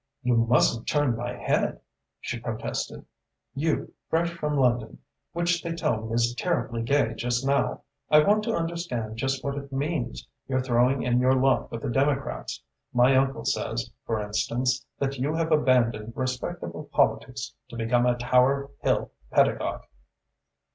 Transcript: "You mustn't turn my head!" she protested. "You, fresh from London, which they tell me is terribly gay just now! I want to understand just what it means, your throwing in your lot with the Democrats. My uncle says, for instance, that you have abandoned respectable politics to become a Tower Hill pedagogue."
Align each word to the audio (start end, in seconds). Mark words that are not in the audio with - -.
"You 0.23 0.35
mustn't 0.49 0.87
turn 0.87 1.15
my 1.15 1.33
head!" 1.35 1.79
she 2.19 2.39
protested. 2.39 3.05
"You, 3.53 3.93
fresh 4.09 4.31
from 4.31 4.57
London, 4.57 4.97
which 5.33 5.61
they 5.61 5.73
tell 5.73 6.01
me 6.01 6.15
is 6.15 6.33
terribly 6.33 6.81
gay 6.81 7.13
just 7.13 7.45
now! 7.45 7.83
I 8.09 8.21
want 8.23 8.43
to 8.45 8.55
understand 8.55 9.17
just 9.17 9.43
what 9.43 9.59
it 9.59 9.71
means, 9.71 10.27
your 10.47 10.59
throwing 10.59 11.03
in 11.03 11.19
your 11.19 11.35
lot 11.35 11.71
with 11.71 11.83
the 11.83 11.89
Democrats. 11.91 12.63
My 12.91 13.15
uncle 13.15 13.45
says, 13.45 13.91
for 14.07 14.19
instance, 14.19 14.83
that 14.97 15.19
you 15.19 15.35
have 15.35 15.51
abandoned 15.51 16.13
respectable 16.15 16.85
politics 16.91 17.53
to 17.69 17.75
become 17.77 18.07
a 18.07 18.17
Tower 18.17 18.71
Hill 18.81 19.11
pedagogue." 19.29 19.81